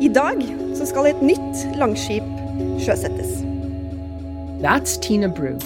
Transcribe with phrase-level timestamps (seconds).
[0.00, 0.40] I dag
[0.74, 2.24] så skal et nytt langskip
[2.80, 3.42] sjøsettes.
[4.62, 5.58] That's Tina Bru,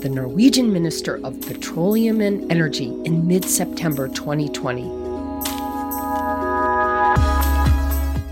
[0.00, 4.84] the Norwegian Minister of Petroleum and Energy in mid September 2020.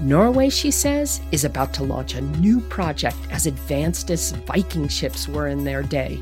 [0.07, 5.27] Norway, she says, is about to launch a new project as advanced as Viking ships
[5.27, 6.21] were in their day.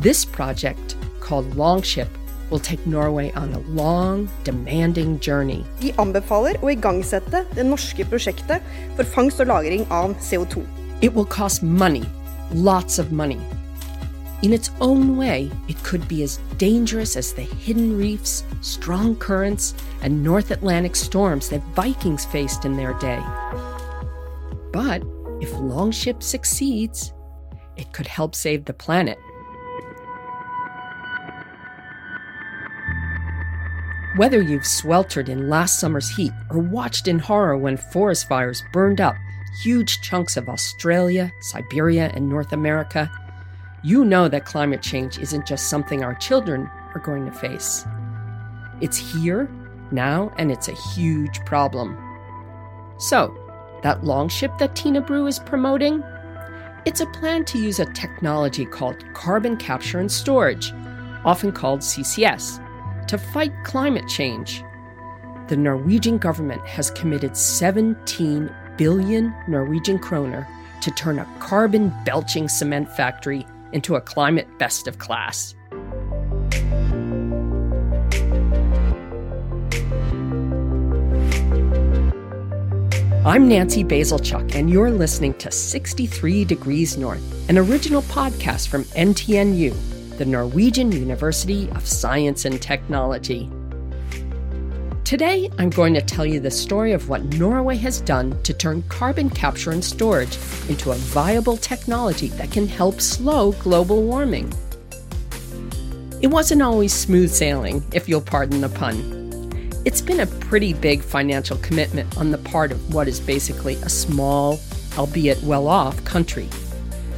[0.00, 2.08] This project, called Longship,
[2.50, 5.64] will take Norway on a long, demanding journey.
[5.80, 8.64] De anbefaler å igangsette det norske prosjektet
[8.96, 10.64] for fangst og lagring av CO2.
[11.00, 12.04] It will cost money,
[12.52, 13.40] lots of money.
[14.42, 19.74] In its own way, it could be as dangerous as the hidden reefs, strong currents,
[20.02, 23.20] and North Atlantic storms that Vikings faced in their day.
[24.72, 25.02] But
[25.40, 27.12] if Longship succeeds,
[27.76, 29.18] it could help save the planet.
[34.18, 39.00] Whether you've sweltered in last summer's heat or watched in horror when forest fires burned
[39.00, 39.14] up
[39.62, 43.08] huge chunks of Australia, Siberia, and North America,
[43.84, 47.86] you know that climate change isn't just something our children are going to face.
[48.80, 49.48] It's here,
[49.92, 51.96] now, and it's a huge problem.
[52.98, 53.32] So,
[53.84, 56.02] that longship that Tina Bru is promoting?
[56.86, 60.72] It's a plan to use a technology called carbon capture and storage,
[61.24, 62.64] often called CCS,
[63.08, 64.62] to fight climate change.
[65.48, 70.46] The Norwegian government has committed 17 billion Norwegian kroner
[70.82, 75.54] to turn a carbon belching cement factory into a climate best of class.
[83.24, 89.97] I'm Nancy Bazilchuk, and you're listening to 63 Degrees North, an original podcast from NTNU,
[90.18, 93.48] the Norwegian University of Science and Technology.
[95.04, 98.82] Today, I'm going to tell you the story of what Norway has done to turn
[98.88, 100.36] carbon capture and storage
[100.68, 104.52] into a viable technology that can help slow global warming.
[106.20, 109.52] It wasn't always smooth sailing, if you'll pardon the pun.
[109.84, 113.88] It's been a pretty big financial commitment on the part of what is basically a
[113.88, 114.58] small,
[114.98, 116.48] albeit well off, country.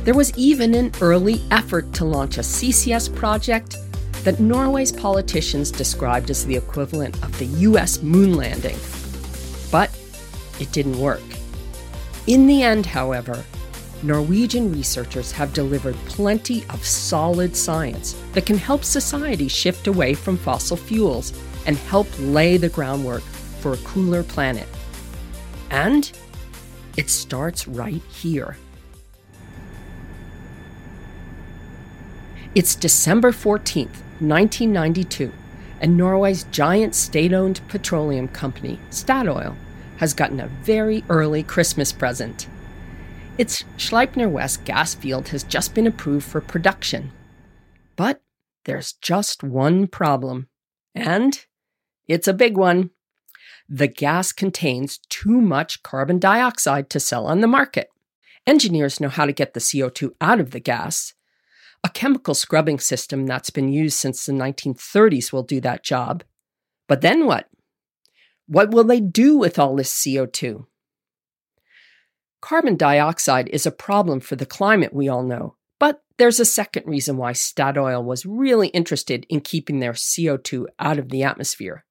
[0.04, 3.76] There was even an early effort to launch a CCS project
[4.24, 8.76] that Norway's politicians described as the equivalent of the US moon landing.
[9.70, 9.90] But
[10.58, 11.22] it didn't work.
[12.26, 13.44] In the end, however,
[14.02, 20.38] Norwegian researchers have delivered plenty of solid science that can help society shift away from
[20.38, 21.34] fossil fuels
[21.66, 23.22] and help lay the groundwork
[23.60, 24.66] for a cooler planet.
[25.70, 26.10] And
[26.96, 28.56] it starts right here.
[32.52, 35.32] It's December 14th, 1992,
[35.80, 39.54] and Norway's giant state owned petroleum company, Statoil,
[39.98, 42.48] has gotten a very early Christmas present.
[43.38, 47.12] Its Sleipner West gas field has just been approved for production.
[47.94, 48.20] But
[48.64, 50.48] there's just one problem,
[50.92, 51.46] and
[52.08, 52.90] it's a big one.
[53.68, 57.90] The gas contains too much carbon dioxide to sell on the market.
[58.44, 61.14] Engineers know how to get the CO2 out of the gas,
[61.82, 66.24] a chemical scrubbing system that's been used since the 1930s will do that job.
[66.88, 67.48] But then what?
[68.46, 70.66] What will they do with all this CO2?
[72.42, 75.56] Carbon dioxide is a problem for the climate, we all know.
[75.78, 80.98] But there's a second reason why Statoil was really interested in keeping their CO2 out
[80.98, 81.84] of the atmosphere.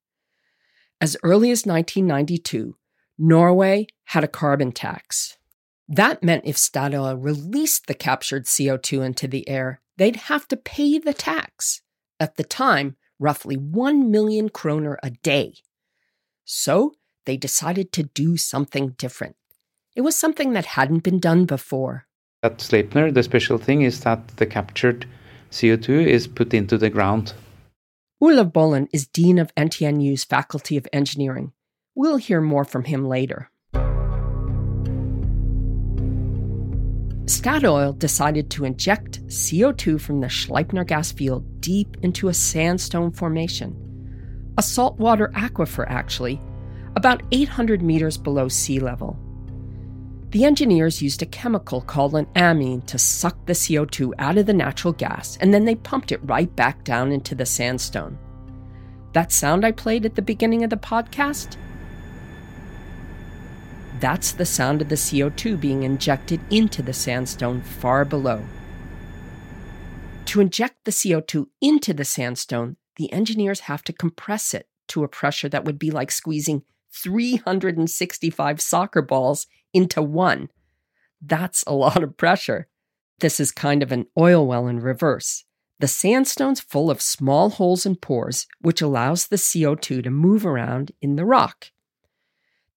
[1.01, 2.75] As early as 1992,
[3.17, 5.38] Norway had a carbon tax.
[5.91, 10.99] That meant if Statoil released the captured CO2 into the air, they'd have to pay
[10.99, 11.81] the tax.
[12.19, 15.55] At the time, roughly 1 million kroner a day.
[16.45, 16.93] So
[17.25, 19.35] they decided to do something different.
[19.95, 22.05] It was something that hadn't been done before.
[22.43, 25.07] At Sleipner, the special thing is that the captured
[25.51, 27.33] CO2 is put into the ground.
[28.21, 31.51] Olav Bolland is Dean of NTNU's Faculty of Engineering.
[31.95, 33.48] We'll hear more from him later.
[37.29, 43.75] Statoil decided to inject CO2 from the Sleipner gas field deep into a sandstone formation,
[44.57, 46.41] a saltwater aquifer, actually,
[46.95, 49.15] about 800 meters below sea level.
[50.31, 54.53] The engineers used a chemical called an amine to suck the CO2 out of the
[54.53, 58.17] natural gas, and then they pumped it right back down into the sandstone.
[59.13, 61.57] That sound I played at the beginning of the podcast?
[63.99, 68.43] That's the sound of the CO2 being injected into the sandstone far below.
[70.25, 75.07] To inject the CO2 into the sandstone, the engineers have to compress it to a
[75.07, 76.63] pressure that would be like squeezing
[76.93, 80.49] 365 soccer balls into one.
[81.21, 82.67] That's a lot of pressure.
[83.19, 85.43] This is kind of an oil well in reverse.
[85.79, 90.91] The sandstone's full of small holes and pores, which allows the CO2 to move around
[91.01, 91.71] in the rock.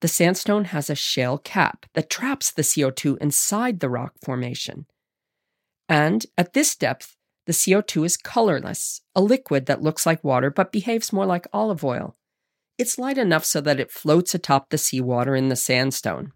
[0.02, 4.86] The sandstone has a shale cap that traps the CO2 inside the rock formation.
[5.88, 7.16] And at this depth,
[7.46, 11.84] the CO2 is colorless, a liquid that looks like water but behaves more like olive
[11.84, 12.16] oil.
[12.78, 16.32] It's light enough so that it floats atop the seawater in the sandstone.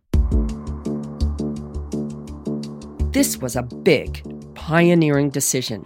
[3.11, 4.23] This was a big,
[4.55, 5.83] pioneering decision.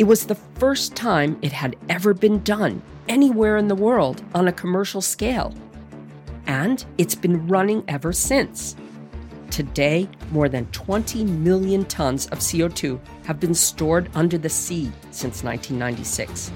[0.00, 4.48] It was the first time it had ever been done anywhere in the world on
[4.48, 5.54] a commercial scale.
[6.50, 8.74] And it's been running ever since.
[9.52, 15.44] Today, more than 20 million tons of CO2 have been stored under the sea since
[15.44, 16.48] 1996,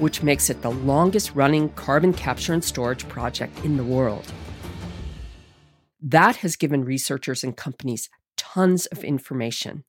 [0.00, 4.32] which makes it the longest running carbon capture and storage project in the world.
[6.02, 9.84] That has given researchers and companies tons of information.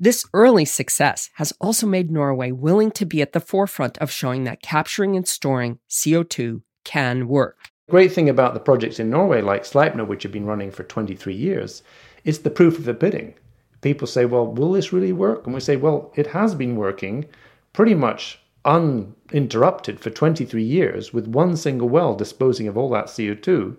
[0.00, 4.42] This early success has also made Norway willing to be at the forefront of showing
[4.44, 7.70] that capturing and storing CO2 can work.
[7.88, 11.32] Great thing about the projects in Norway, like Sleipner, which have been running for 23
[11.32, 11.84] years,
[12.24, 13.34] is the proof of the pudding.
[13.80, 15.46] People say, well, will this really work?
[15.46, 17.26] And we say, well, it has been working
[17.72, 23.76] pretty much uninterrupted for 23 years with one single well disposing of all that CO2.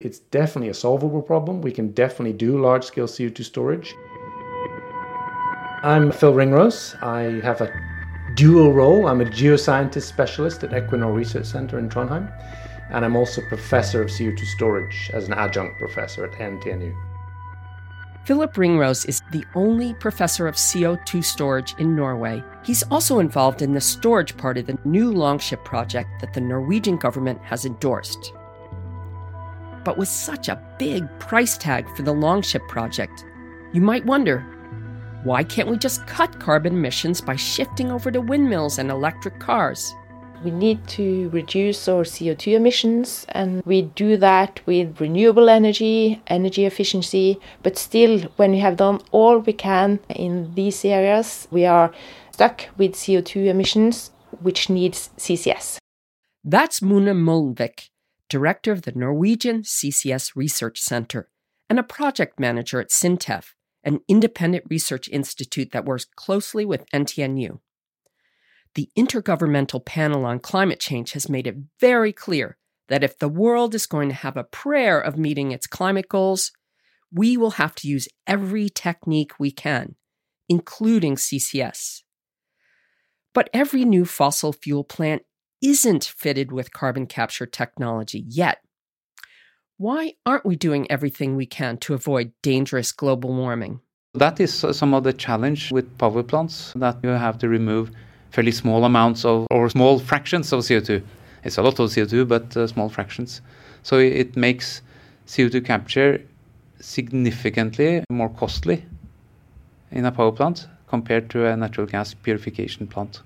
[0.00, 1.60] It's definitely a solvable problem.
[1.60, 3.92] We can definitely do large scale CO2 storage.
[5.82, 6.94] I'm Phil Ringrose.
[7.02, 7.72] I have a
[8.34, 9.08] dual role.
[9.08, 12.32] I'm a geoscientist specialist at Equinor Research Center in Trondheim,
[12.90, 16.94] and I'm also professor of CO2 storage as an adjunct professor at NTNU.
[18.24, 22.42] Philip Ringrose is the only professor of CO2 storage in Norway.
[22.64, 26.96] He's also involved in the storage part of the new Longship project that the Norwegian
[26.96, 28.32] government has endorsed.
[29.84, 33.24] But with such a big price tag for the Longship project,
[33.72, 34.40] you might wonder
[35.24, 39.94] why can't we just cut carbon emissions by shifting over to windmills and electric cars?
[40.42, 46.64] We need to reduce our CO2 emissions, and we do that with renewable energy, energy
[46.64, 47.38] efficiency.
[47.62, 51.92] But still, when we have done all we can in these areas, we are
[52.32, 55.76] stuck with CO2 emissions, which needs CCS.
[56.42, 57.90] That's Mona Molnvik,
[58.30, 61.28] director of the Norwegian CCS Research Center
[61.68, 63.52] and a project manager at SINTEF,
[63.84, 67.60] an independent research institute that works closely with NTNU.
[68.74, 72.56] The Intergovernmental Panel on Climate Change has made it very clear
[72.88, 76.52] that if the world is going to have a prayer of meeting its climate goals,
[77.12, 79.96] we will have to use every technique we can,
[80.48, 82.02] including CCS.
[83.34, 85.22] But every new fossil fuel plant
[85.62, 88.58] isn't fitted with carbon capture technology yet.
[89.78, 93.80] Why aren't we doing everything we can to avoid dangerous global warming?
[94.14, 97.90] That is uh, some of the challenge with power plants that you have to remove
[98.30, 101.02] fairly small amounts of or small fractions of CO2.
[101.44, 103.40] It's a lot of CO2, but uh, small fractions.
[103.82, 104.82] So it makes
[105.26, 106.22] CO2 capture
[106.80, 108.84] significantly more costly
[109.90, 113.22] in a power plant compared to a natural gas purification plant.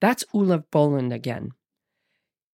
[0.00, 1.52] That's Olav Bolland again.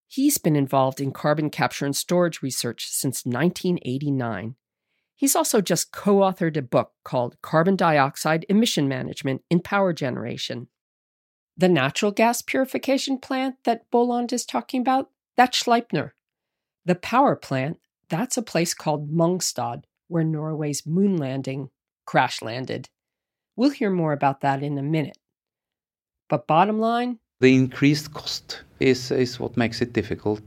[0.06, 4.56] He's been involved in carbon capture and storage research since 1989.
[5.16, 10.68] He's also just co authored a book called Carbon Dioxide Emission Management in Power Generation.
[11.62, 16.10] The natural gas purification plant that Bolland is talking about, that's Sleipner.
[16.84, 17.78] The power plant,
[18.08, 21.70] that's a place called Mongstad, where Norway's moon landing
[22.04, 22.88] crash landed.
[23.54, 25.18] We'll hear more about that in a minute.
[26.28, 30.40] But bottom line, the increased cost is, is what makes it difficult.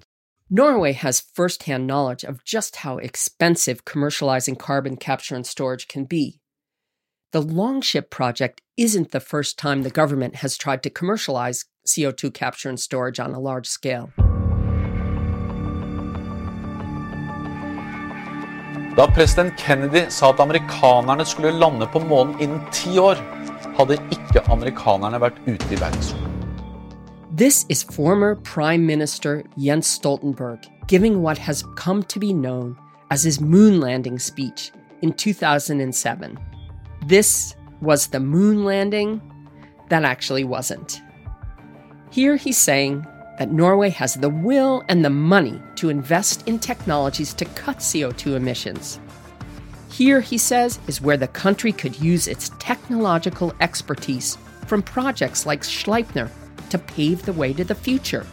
[0.50, 6.42] Norway has firsthand knowledge of just how expensive commercializing carbon capture and storage can be.
[7.36, 12.70] The Longship project isn't the first time the government has tried to commercialize CO2 capture
[12.70, 14.10] and storage on a large scale.
[18.96, 23.20] Da president Kennedy sa at amerikanerne skulle lande på månen innen ti år,
[23.78, 26.32] hadde ikke amerikanerne vært ute i verdensrommet.
[27.36, 32.78] This is former Prime Minister Jens Stoltenberg giving what has come to be known
[33.12, 36.55] as his moon landing speech in 2007.
[37.08, 39.22] This was the moon landing
[39.90, 41.02] that actually wasn't.
[42.10, 43.06] Here he's saying
[43.38, 48.36] that Norway has the will and the money to invest in technologies to cut CO2
[48.36, 49.00] emissions.
[49.92, 55.62] Here, he says, is where the country could use its technological expertise from projects like
[55.62, 56.30] Sleipner
[56.70, 58.26] to pave the way to the future.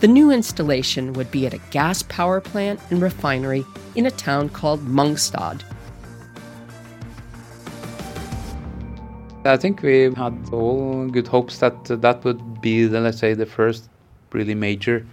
[0.00, 4.48] The new installation would be at a gas power plant and refinery in a town
[4.48, 5.62] called Mongstad.
[9.44, 13.46] I think we had all good hopes that that would be, the, let's say, the
[13.46, 13.88] first
[14.32, 15.06] really major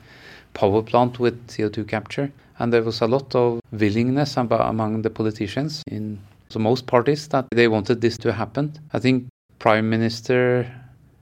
[0.54, 2.30] power plant with CO2 capture.
[2.60, 6.20] And there was a lot of willingness among the politicians in
[6.50, 8.74] so most parties that they wanted this to happen.
[8.92, 9.28] I think
[9.60, 10.70] Prime Minister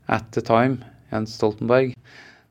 [0.08, 1.94] at the time, Jens Stoltenberg,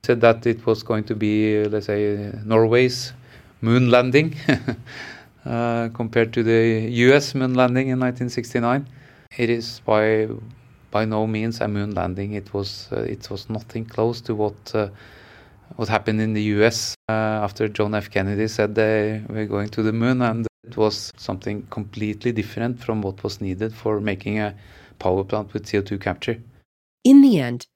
[0.05, 3.13] said that it was going to be, let's say, Norway's
[3.61, 4.37] moon landing
[5.47, 8.87] uh, compared to the US moon landing in 1969.
[9.37, 10.29] It is by
[10.91, 12.35] by no means a moon landing.
[12.35, 14.89] It was uh, it was nothing close to what uh,
[15.77, 17.13] what happened in the US uh,
[17.47, 18.11] after John F.
[18.11, 23.03] Kennedy said they were going to the moon, and it was something completely different from
[23.03, 24.55] what was needed for making a
[24.99, 26.41] power plant with CO2 capture.
[27.03, 27.67] In the end,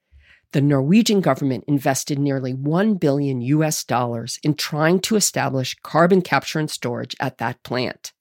[0.52, 6.58] the Norwegian government invested nearly 1 billion US dollars in trying to establish carbon capture
[6.58, 8.12] and storage at that plant.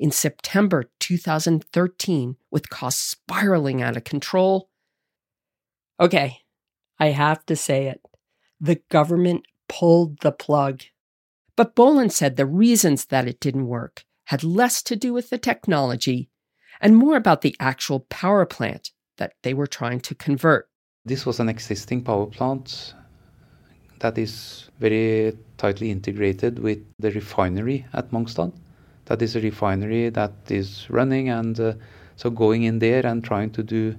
[0.00, 4.70] In September 2013, with costs spiraling out of control,
[6.00, 6.38] okay,
[6.98, 8.00] I have to say it.
[8.58, 10.80] The government pulled the plug.
[11.54, 15.36] But Bolland said the reasons that it didn't work had less to do with the
[15.36, 16.30] technology
[16.80, 20.70] and more about the actual power plant that they were trying to convert.
[21.04, 22.94] This was an existing power plant
[23.98, 28.54] that is very tightly integrated with the refinery at Mongstad.
[29.10, 31.72] That is a refinery that is running, and uh,
[32.14, 33.96] so going in there and trying to do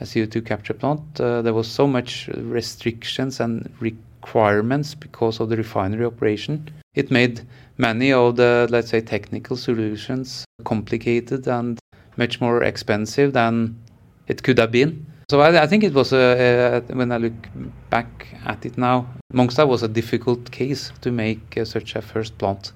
[0.00, 5.58] a CO2 capture plant, uh, there was so much restrictions and requirements because of the
[5.58, 6.70] refinery operation.
[6.94, 7.42] It made
[7.76, 11.78] many of the, let's say, technical solutions complicated and
[12.16, 13.78] much more expensive than
[14.26, 15.04] it could have been.
[15.30, 17.46] So I, I think it was a, a, when I look
[17.90, 22.38] back at it now, Mongstad was a difficult case to make uh, such a first
[22.38, 22.72] plant.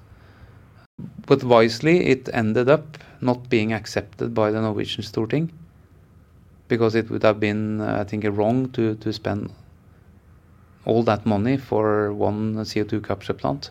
[1.25, 5.49] But wisely, it ended up not being accepted by the Norwegian Storting
[6.67, 9.51] because it would have been, I think, wrong to, to spend
[10.85, 13.69] all that money for one CO2 capture plant.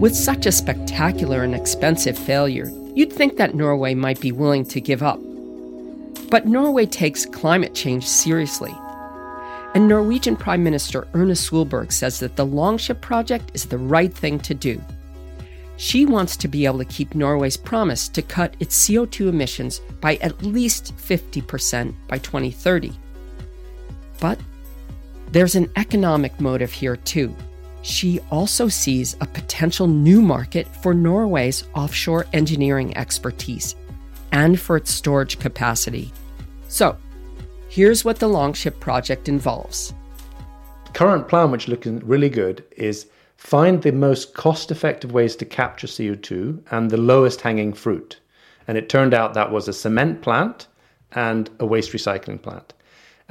[0.00, 4.80] With such a spectacular and expensive failure, you'd think that Norway might be willing to
[4.80, 5.20] give up.
[6.28, 8.74] But Norway takes climate change seriously.
[9.74, 14.38] And Norwegian Prime Minister Erna Solberg says that the Longship project is the right thing
[14.40, 14.80] to do.
[15.76, 20.16] She wants to be able to keep Norway's promise to cut its CO2 emissions by
[20.16, 22.92] at least 50% by 2030.
[24.20, 24.38] But
[25.30, 27.34] there's an economic motive here too
[27.82, 33.74] she also sees a potential new market for Norway's offshore engineering expertise
[34.30, 36.12] and for its storage capacity.
[36.68, 36.96] So,
[37.72, 39.94] here's what the Longship project involves.
[40.92, 43.06] Current plan, which looks really good, is
[43.38, 48.20] find the most cost effective ways to capture CO2 and the lowest hanging fruit.
[48.68, 50.66] And it turned out that was a cement plant
[51.12, 52.74] and a waste recycling plant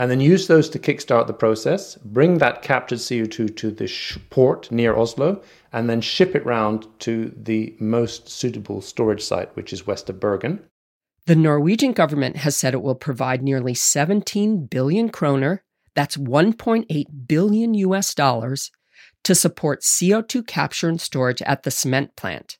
[0.01, 3.87] and then use those to kickstart the process, bring that captured CO2 to the
[4.31, 5.43] port near Oslo,
[5.73, 10.19] and then ship it round to the most suitable storage site, which is west of
[10.19, 10.59] Bergen.
[11.27, 15.63] The Norwegian government has said it will provide nearly 17 billion kroner,
[15.95, 18.71] that's 1.8 billion US dollars,
[19.23, 22.57] to support CO2 capture and storage at the cement plant.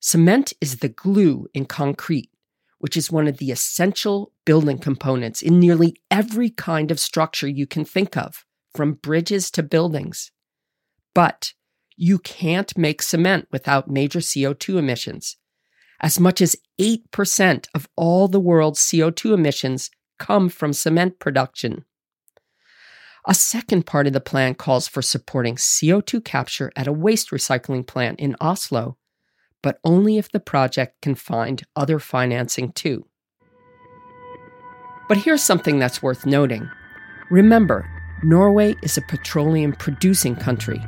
[0.00, 2.30] Cement is the glue in concrete
[2.78, 7.66] which is one of the essential building components in nearly every kind of structure you
[7.66, 8.44] can think of,
[8.74, 10.30] from bridges to buildings.
[11.14, 11.54] But
[11.96, 15.36] you can't make cement without major CO2 emissions.
[16.00, 21.84] As much as 8% of all the world's CO2 emissions come from cement production.
[23.26, 27.86] A second part of the plan calls for supporting CO2 capture at a waste recycling
[27.86, 28.96] plant in Oslo
[29.66, 33.04] but only if the project can find other financing too.
[35.08, 36.70] But here's something that's worth noting.
[37.32, 37.84] Remember,
[38.22, 40.80] Norway is a petroleum producing country.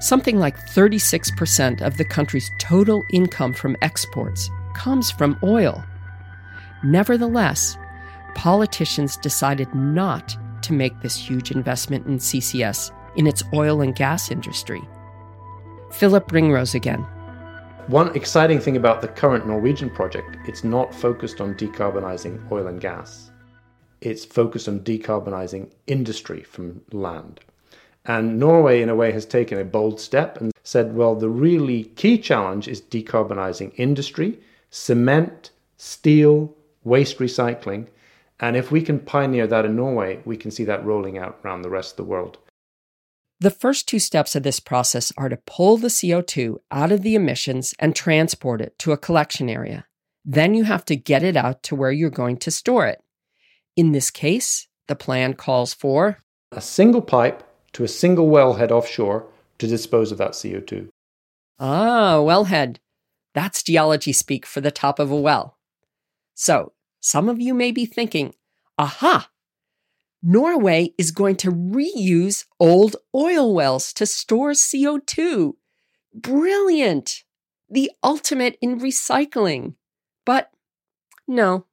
[0.00, 5.84] Something like 36% of the country's total income from exports comes from oil.
[6.82, 7.76] Nevertheless,
[8.34, 14.30] politicians decided not to make this huge investment in CCS in its oil and gas
[14.30, 14.82] industry.
[15.90, 17.06] Philip Ringrose again.
[17.88, 22.80] One exciting thing about the current Norwegian project, it's not focused on decarbonizing oil and
[22.80, 23.30] gas.
[24.00, 27.40] It's focused on decarbonizing industry from land.
[28.04, 31.84] And Norway, in a way, has taken a bold step and said, well, the really
[31.84, 34.40] key challenge is decarbonizing industry,
[34.70, 37.86] cement, steel, waste recycling.
[38.40, 41.62] And if we can pioneer that in Norway, we can see that rolling out around
[41.62, 42.38] the rest of the world.
[43.38, 47.14] The first two steps of this process are to pull the CO2 out of the
[47.14, 49.86] emissions and transport it to a collection area.
[50.24, 53.02] Then you have to get it out to where you're going to store it.
[53.76, 56.18] In this case, the plan calls for
[56.52, 57.42] a single pipe
[57.72, 59.26] to a single wellhead offshore
[59.58, 60.88] to dispose of that CO2.
[61.58, 62.76] Ah, wellhead.
[63.34, 65.56] That's geology speak for the top of a well.
[66.34, 68.34] So, some of you may be thinking,
[68.78, 69.30] aha,
[70.22, 75.54] Norway is going to reuse old oil wells to store CO2.
[76.14, 77.24] Brilliant!
[77.68, 79.74] The ultimate in recycling.
[80.24, 80.50] But
[81.26, 81.66] no.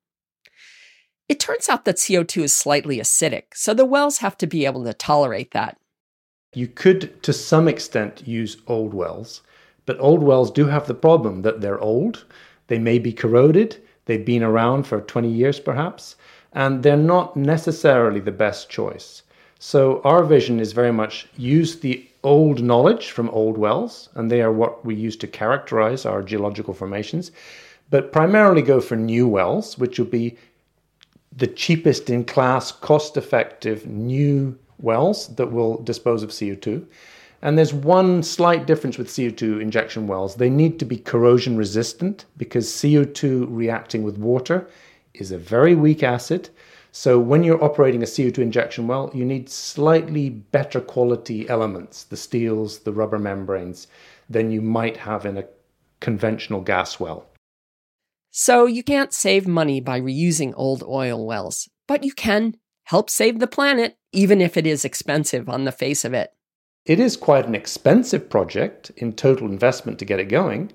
[1.28, 4.84] It turns out that CO2 is slightly acidic, so the wells have to be able
[4.86, 5.78] to tolerate that.
[6.54, 9.42] You could, to some extent, use old wells,
[9.86, 12.26] but old wells do have the problem that they're old,
[12.68, 16.16] they may be corroded, they've been around for 20 years perhaps,
[16.52, 19.22] and they're not necessarily the best choice.
[19.60, 24.42] So, our vision is very much use the old knowledge from old wells, and they
[24.42, 27.32] are what we use to characterize our geological formations,
[27.92, 30.36] but primarily go for new wells, which will be
[31.32, 36.86] the cheapest in class, cost effective new wells that will dispose of CO2.
[37.42, 40.36] And there's one slight difference with CO2 injection wells.
[40.36, 44.68] They need to be corrosion resistant because CO2 reacting with water
[45.14, 46.50] is a very weak acid.
[46.92, 52.18] So when you're operating a CO2 injection well, you need slightly better quality elements, the
[52.18, 53.88] steels, the rubber membranes,
[54.30, 55.46] than you might have in a
[56.00, 57.26] conventional gas well.
[58.32, 62.56] So you can't save money by reusing old oil wells, but you can
[62.86, 66.34] help save the planet, even if it is expensive on the face of it.
[66.86, 70.72] It is quite an expensive project in total investment to get it going,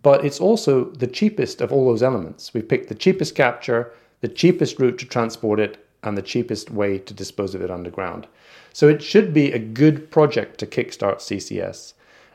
[0.00, 2.52] but it's also the cheapest of all those elements.
[2.54, 6.98] We've picked the cheapest capture, the cheapest route to transport it, and the cheapest way
[6.98, 8.26] to dispose of it underground.
[8.72, 11.92] So it should be a good project to kickstart CCS.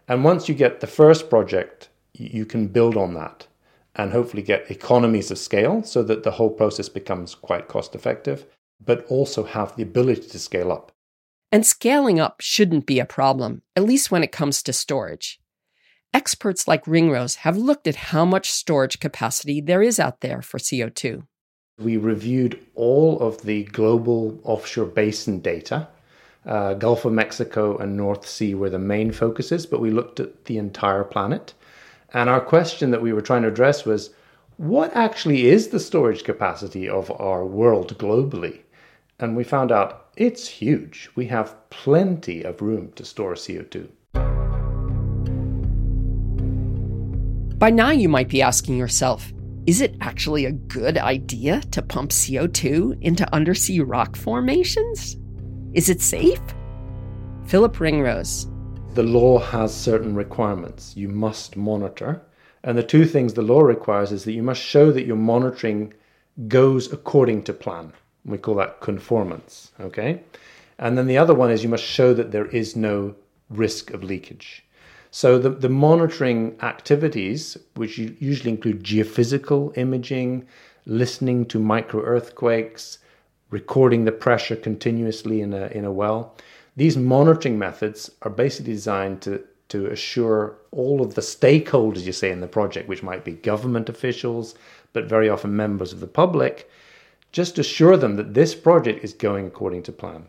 [0.08, 3.48] And once you get the first project, you can build on that
[3.96, 8.46] and hopefully get economies of scale so that the whole process becomes quite cost effective,
[8.84, 10.92] but also have the ability to scale up.
[11.52, 15.40] And scaling up shouldn't be a problem, at least when it comes to storage.
[16.14, 20.58] Experts like Ringrose have looked at how much storage capacity there is out there for
[20.58, 21.24] CO2.
[21.80, 25.88] We reviewed all of the global offshore basin data.
[26.46, 30.46] Uh, Gulf of Mexico and North Sea were the main focuses, but we looked at
[30.46, 31.54] the entire planet.
[32.14, 34.12] And our question that we were trying to address was
[34.56, 38.62] what actually is the storage capacity of our world globally?
[39.20, 41.10] And we found out it's huge.
[41.16, 43.90] We have plenty of room to store CO2.
[47.58, 49.34] By now, you might be asking yourself
[49.66, 55.18] is it actually a good idea to pump CO2 into undersea rock formations?
[55.74, 56.40] Is it safe?
[57.48, 58.48] Philip Ringrose,
[58.94, 62.22] the law has certain requirements you must monitor.
[62.64, 65.94] And the two things the law requires is that you must show that your monitoring
[66.48, 67.94] goes according to plan.
[68.28, 69.72] We call that conformance.
[69.80, 70.22] Okay.
[70.78, 73.16] And then the other one is you must show that there is no
[73.50, 74.64] risk of leakage.
[75.10, 80.46] So the, the monitoring activities, which usually include geophysical imaging,
[80.86, 83.00] listening to micro earthquakes,
[83.50, 86.36] recording the pressure continuously in a, in a well,
[86.76, 92.30] these monitoring methods are basically designed to, to assure all of the stakeholders, you say,
[92.30, 94.54] in the project, which might be government officials,
[94.94, 96.70] but very often members of the public,
[97.38, 100.26] just assure them that this project is going according to plan.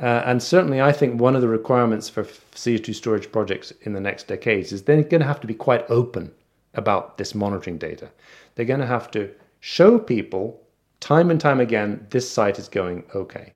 [0.00, 4.00] Uh, and certainly, I think one of the requirements for CO2 storage projects in the
[4.00, 6.32] next decades is they're going to have to be quite open
[6.72, 8.08] about this monitoring data.
[8.54, 10.58] They're going to have to show people
[11.00, 13.52] time and time again this site is going okay.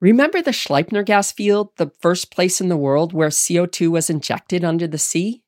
[0.00, 4.62] Remember the Sleipner gas field, the first place in the world where CO2 was injected
[4.62, 5.42] under the sea?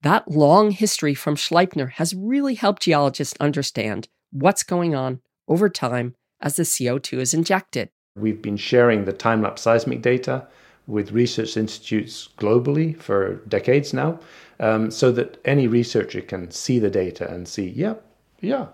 [0.00, 6.14] That long history from Sleipner has really helped geologists understand what's going on over time
[6.40, 7.90] as the CO2 is injected.
[8.16, 10.46] We've been sharing the time lapse seismic data
[10.86, 14.20] with research institutes globally for decades now,
[14.60, 17.94] um, so that any researcher can see the data and see, yeah,
[18.40, 18.66] yeah,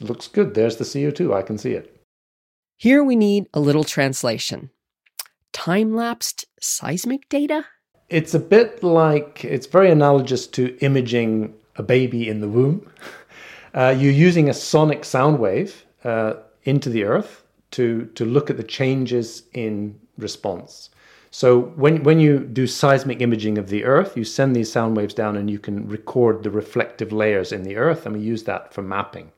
[0.00, 0.54] looks good.
[0.54, 1.34] There's the CO2.
[1.34, 1.92] I can see it.
[2.76, 4.70] Here we need a little translation.
[5.52, 7.64] Time lapsed seismic data?
[8.08, 12.90] It's a bit like, it's very analogous to imaging a baby in the womb.
[13.74, 18.56] Uh, you're using a sonic sound wave uh, into the earth to, to look at
[18.56, 20.90] the changes in response.
[21.30, 25.12] So when, when you do seismic imaging of the earth, you send these sound waves
[25.12, 28.72] down and you can record the reflective layers in the earth, and we use that
[28.72, 29.32] for mapping.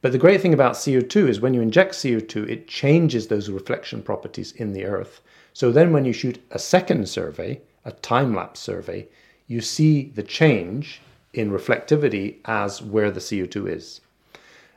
[0.00, 4.00] But the great thing about CO2 is when you inject CO2, it changes those reflection
[4.00, 5.20] properties in the earth.
[5.52, 9.08] So then when you shoot a second survey, a time lapse survey,
[9.48, 11.02] you see the change
[11.34, 14.00] in reflectivity as where the CO2 is.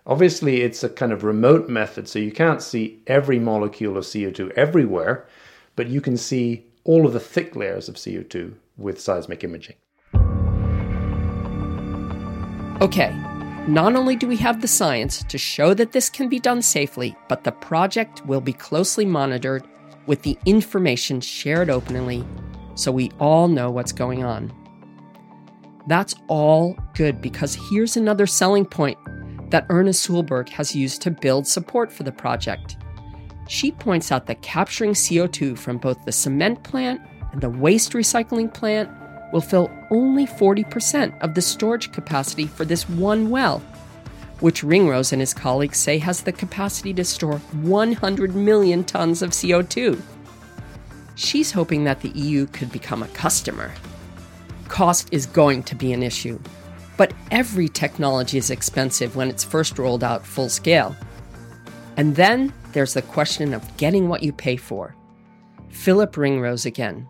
[0.05, 4.51] Obviously, it's a kind of remote method, so you can't see every molecule of CO2
[4.51, 5.27] everywhere,
[5.75, 9.75] but you can see all of the thick layers of CO2 with seismic imaging.
[12.81, 13.15] Okay,
[13.67, 17.15] not only do we have the science to show that this can be done safely,
[17.29, 19.63] but the project will be closely monitored
[20.07, 22.25] with the information shared openly
[22.73, 24.51] so we all know what's going on.
[25.85, 28.97] That's all good because here's another selling point
[29.51, 32.77] that Erna Solberg has used to build support for the project.
[33.47, 38.53] She points out that capturing CO2 from both the cement plant and the waste recycling
[38.53, 38.89] plant
[39.31, 43.59] will fill only 40% of the storage capacity for this one well,
[44.39, 49.31] which Ringrose and his colleagues say has the capacity to store 100 million tons of
[49.31, 50.01] CO2.
[51.15, 53.71] She's hoping that the EU could become a customer.
[54.69, 56.39] Cost is going to be an issue,
[56.97, 60.95] but every technology is expensive when it's first rolled out full scale.
[61.97, 64.95] And then there's the question of getting what you pay for.
[65.69, 67.07] Philip Ringrose again.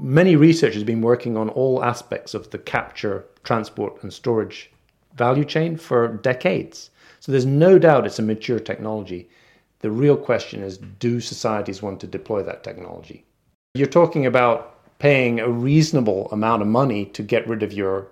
[0.00, 4.70] Many researchers have been working on all aspects of the capture, transport, and storage
[5.14, 6.90] value chain for decades.
[7.20, 9.28] So there's no doubt it's a mature technology.
[9.80, 13.24] The real question is do societies want to deploy that technology?
[13.74, 18.08] You're talking about paying a reasonable amount of money to get rid of your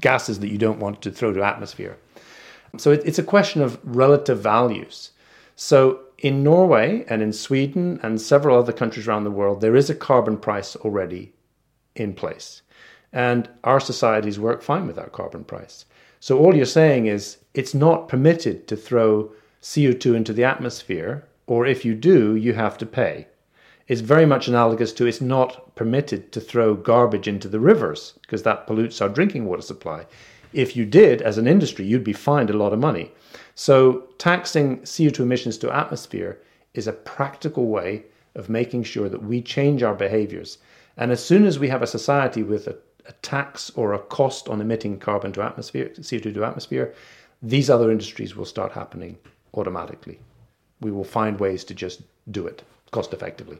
[0.00, 1.96] gases that you don't want to throw to atmosphere.
[2.78, 5.12] So it, it's a question of relative values.
[5.54, 9.90] So in Norway and in Sweden and several other countries around the world, there is
[9.90, 11.32] a carbon price already
[11.94, 12.62] in place.
[13.12, 15.86] And our societies work fine with that carbon price.
[16.20, 19.32] So all you're saying is it's not permitted to throw
[19.62, 23.28] CO2 into the atmosphere, or if you do, you have to pay.
[23.88, 28.42] It's very much analogous to it's not permitted to throw garbage into the rivers because
[28.42, 30.06] that pollutes our drinking water supply.
[30.52, 33.12] If you did, as an industry, you'd be fined a lot of money.
[33.54, 36.40] So, taxing CO2 emissions to atmosphere
[36.74, 40.58] is a practical way of making sure that we change our behaviors.
[40.96, 44.48] And as soon as we have a society with a, a tax or a cost
[44.48, 46.92] on emitting carbon to atmosphere, CO2 to atmosphere,
[47.40, 49.16] these other industries will start happening
[49.54, 50.18] automatically.
[50.80, 53.58] We will find ways to just do it cost effectively.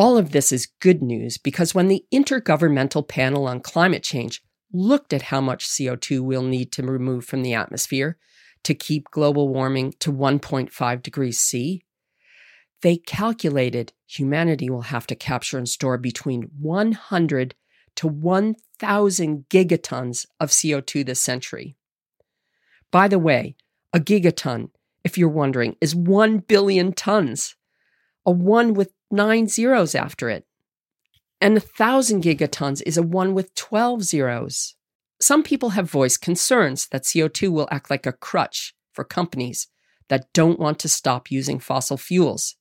[0.00, 5.12] All of this is good news because when the Intergovernmental Panel on Climate Change looked
[5.12, 8.16] at how much CO2 we'll need to remove from the atmosphere
[8.62, 11.84] to keep global warming to 1.5 degrees C,
[12.80, 17.54] they calculated humanity will have to capture and store between 100
[17.96, 21.76] to 1,000 gigatons of CO2 this century.
[22.90, 23.54] By the way,
[23.92, 24.70] a gigaton,
[25.04, 27.54] if you're wondering, is 1 billion tons,
[28.24, 30.46] a one with nine zeros after it.
[31.40, 34.74] And a thousand gigatons is a one with 12 zeros.
[35.20, 39.68] Some people have voiced concerns that CO2 will act like a crutch for companies
[40.08, 42.56] that don't want to stop using fossil fuels.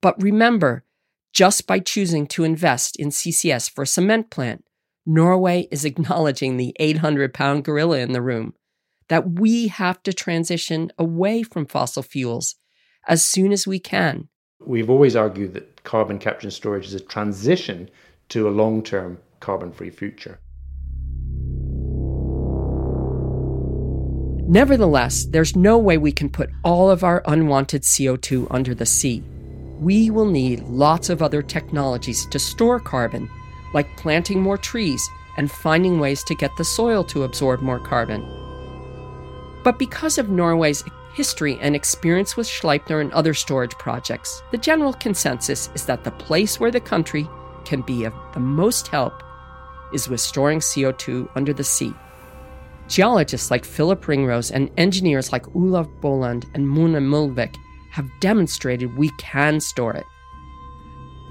[0.00, 0.84] But remember,
[1.32, 4.64] just by choosing to invest in CCS for a cement plant,
[5.06, 8.54] Norway is acknowledging the 800 pound gorilla in the room
[9.08, 12.56] that we have to transition away from fossil fuels
[13.06, 14.28] as soon as we can.
[14.64, 17.88] We've always argued that carbon capture and storage is a transition
[18.30, 20.40] to a long term carbon free future.
[24.50, 29.22] Nevertheless, there's no way we can put all of our unwanted CO2 under the sea.
[29.78, 33.30] We will need lots of other technologies to store carbon,
[33.74, 38.26] like planting more trees and finding ways to get the soil to absorb more carbon.
[39.62, 40.82] But because of Norway's
[41.18, 46.12] history and experience with Sleipner and other storage projects, the general consensus is that the
[46.12, 47.28] place where the country
[47.64, 49.24] can be of the most help
[49.92, 51.92] is with storing CO2 under the sea.
[52.86, 57.56] Geologists like Philip Ringrose and engineers like Olav Bolland and Mona Molnvik
[57.90, 60.06] have demonstrated we can store it.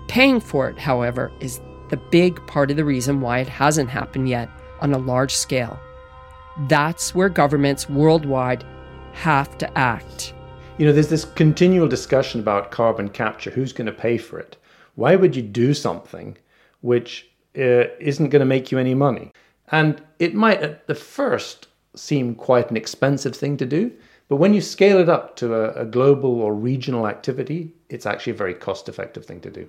[0.10, 4.28] Paying for it, however, is the big part of the reason why it hasn't happened
[4.28, 4.50] yet
[4.82, 5.80] on a large scale.
[6.68, 8.66] That's where governments worldwide
[9.18, 10.34] have to act.
[10.78, 13.50] You know, there's this continual discussion about carbon capture.
[13.50, 14.58] Who's going to pay for it?
[14.96, 16.38] Why would you do something
[16.82, 17.28] which
[17.58, 19.32] uh, isn't going to make you any money?
[19.72, 23.92] And it might at the first seem quite an expensive thing to do,
[24.30, 28.34] but when you scale it up to a, a global or regional activity, it's actually
[28.34, 29.68] a very cost effective thing to do.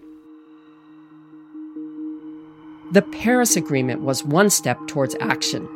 [2.93, 5.67] The Paris Agreement was one step towards action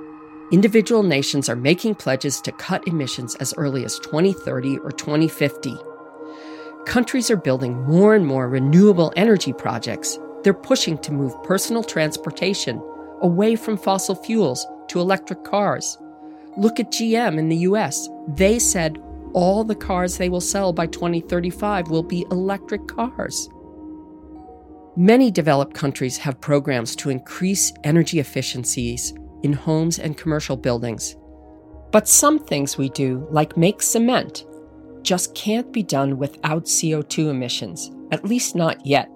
[0.53, 5.77] individual nations are making pledges to cut emissions as early as 2030 or 2050.
[6.87, 10.19] Countries are building more and more renewable energy projects.
[10.45, 12.83] They're pushing to move personal transportation
[13.23, 15.97] away from fossil fuels to electric cars.
[16.59, 18.11] Look at GM in the US.
[18.29, 23.49] They said all the cars they will sell by 2035 will be electric cars.
[24.97, 31.17] Many developed countries have programs to increase energy efficiencies in homes and commercial buildings.
[31.91, 34.45] But some things we do, like make cement,
[35.03, 39.07] just can't be done without CO2 emissions, at least not yet.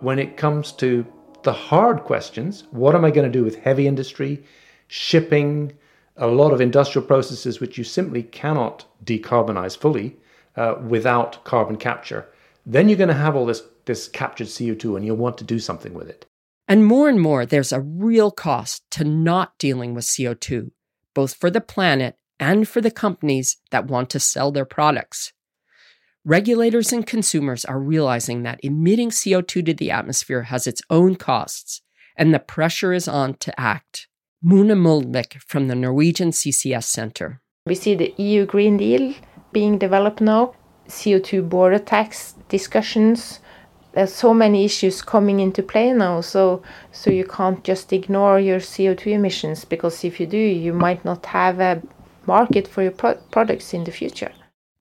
[0.00, 1.06] When it comes to
[1.42, 4.44] the hard questions, what am I going to do with heavy industry,
[4.88, 5.72] shipping,
[6.16, 10.16] a lot of industrial processes which you simply cannot decarbonize fully
[10.56, 12.28] uh, without carbon capture,
[12.66, 15.58] then you're going to have all this, this captured CO2 and you'll want to do
[15.58, 16.26] something with it.
[16.70, 20.70] And more and more, there's a real cost to not dealing with CO2,
[21.14, 25.32] both for the planet and for the companies that want to sell their products.
[26.24, 31.82] Regulators and consumers are realizing that emitting CO2 to the atmosphere has its own costs,
[32.16, 34.06] and the pressure is on to act.
[34.40, 37.40] Mona Molnvik from the Norwegian CCS Center.
[37.66, 39.14] We see the EU Green Deal
[39.52, 40.54] being developed now,
[40.86, 43.40] CO2 border tax discussions.
[43.92, 48.60] There's so many issues coming into play now, so so you can't just ignore your
[48.60, 51.82] CO2 emissions because if you do, you might not have a
[52.26, 54.32] market for your pro- products in the future.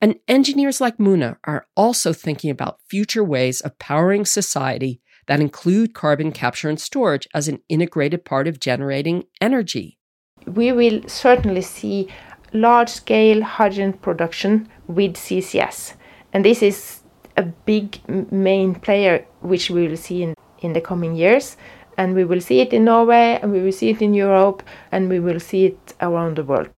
[0.02, 5.94] And engineers like Muna are also thinking about future ways of powering society that include
[5.94, 9.98] carbon capture and storage as an integrated part of generating energy.
[10.46, 12.08] We will certainly see
[12.54, 15.94] large scale hydrogen production with CCS.
[16.34, 17.04] And this is
[17.40, 17.98] a big
[18.32, 21.58] main player which we will see in, in the coming years.
[21.98, 25.10] And we will see it in Norway, and we will see it in Europe, and
[25.10, 26.70] we will see it around the world.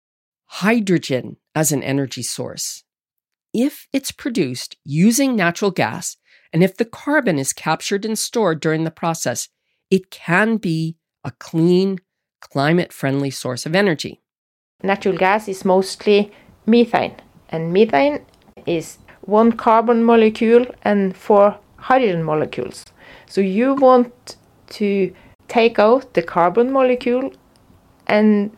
[0.45, 2.83] Hydrogen as an energy source.
[3.53, 6.17] If it's produced using natural gas,
[6.51, 9.49] and if the carbon is captured and stored during the process,
[9.91, 11.99] it can be a clean,
[12.39, 14.21] climate friendly source of energy.
[14.81, 16.31] Natural gas is mostly
[16.65, 17.15] methane,
[17.49, 18.25] and methane
[18.65, 22.85] is one carbon molecule and four hydrogen molecules.
[23.27, 24.35] So you want
[24.69, 25.13] to
[25.47, 27.33] take out the carbon molecule
[28.07, 28.55] and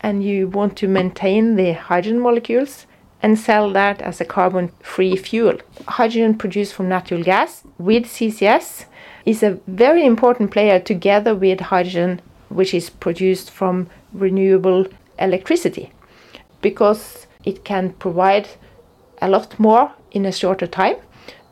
[0.00, 2.86] and you want to maintain the hydrogen molecules
[3.22, 5.58] and sell that as a carbon free fuel.
[5.88, 8.84] Hydrogen produced from natural gas with CCS
[9.26, 14.86] is a very important player together with hydrogen, which is produced from renewable
[15.18, 15.90] electricity,
[16.62, 18.48] because it can provide
[19.20, 20.96] a lot more in a shorter time.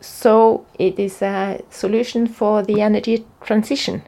[0.00, 4.02] So it is a solution for the energy transition.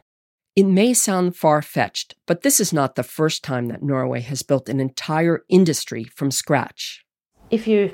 [0.55, 4.43] It may sound far fetched, but this is not the first time that Norway has
[4.43, 7.05] built an entire industry from scratch
[7.49, 7.91] if you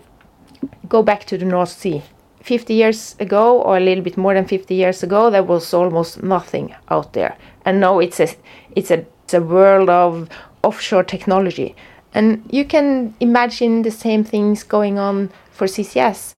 [0.88, 2.02] go back to the North Sea,
[2.42, 6.22] 50 years ago, or a little bit more than 50 years ago, there was almost
[6.22, 7.36] nothing out there.
[7.66, 8.28] And now it's a,
[8.76, 10.30] it's a, it's a world of
[10.64, 11.76] offshore technology.
[12.14, 16.34] And you can imagine the same things going on for CCS.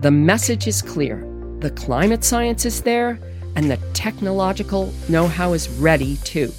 [0.00, 1.26] The message is clear.
[1.60, 3.18] The climate science is there,
[3.56, 6.52] and the technological know how is ready too.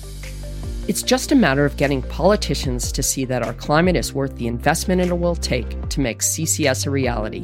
[0.88, 4.48] It's just a matter of getting politicians to see that our climate is worth the
[4.48, 7.44] investment it will take to make CCS a reality.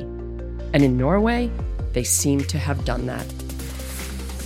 [0.74, 1.52] And in Norway,
[1.94, 3.41] they seem to have done that.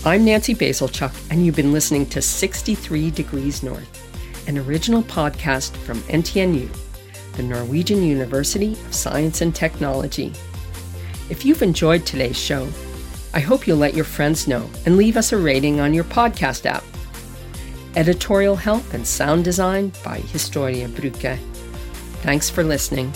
[0.06, 5.98] I'm Nancy Bazilchuk, and you've been listening to 63 Degrees North, an original podcast from
[6.02, 6.68] NTNU,
[7.32, 10.32] the Norwegian University of Science and Technology.
[11.28, 12.68] If you've enjoyed today's show,
[13.34, 16.66] I hope you'll let your friends know and leave us a rating on your podcast
[16.66, 16.84] app.
[17.96, 21.36] Editorial help and sound design by Historia Bruke.
[22.22, 23.12] Thanks for listening.